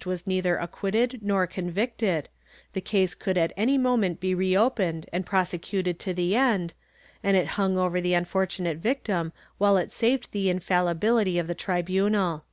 I] 0.00 0.02
SUSPENSION 0.04 0.30
109 0.30 0.36
neither 0.36 0.56
acquitted 0.64 1.22
nor 1.22 1.46
convicted, 1.46 2.28
the 2.72 2.80
case 2.80 3.14
could 3.14 3.36
at 3.36 3.52
any 3.54 3.76
moment 3.76 4.18
be 4.18 4.34
reopened 4.34 5.04
and 5.12 5.26
prosecuted 5.26 5.98
to 5.98 6.14
the 6.14 6.34
end, 6.34 6.72
and 7.22 7.36
it 7.36 7.46
hung 7.60 7.76
over 7.76 8.00
the 8.00 8.14
unfor 8.14 8.46
tunate 8.48 8.78
victim 8.78 9.34
while 9.58 9.76
it 9.76 9.92
saved 9.92 10.32
the 10.32 10.46
infaUibility 10.46 11.38
of 11.38 11.48
the 11.48 11.54
tribunal. 11.54 12.44